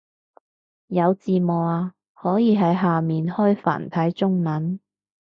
[0.87, 4.79] 有字幕啊，可以喺下面開繁體中文